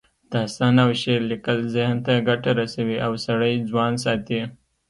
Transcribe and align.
داستان 0.33 0.75
او 0.83 0.89
شعر 1.01 1.21
لیکل 1.31 1.57
ذهن 1.75 1.97
ته 2.05 2.13
ګټه 2.29 2.51
رسوي 2.61 2.97
او 3.05 3.11
سړی 3.25 3.53
ځوان 3.69 3.93
ساتي 4.03 4.41